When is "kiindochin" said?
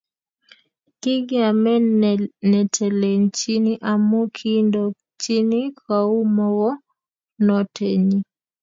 4.37-5.49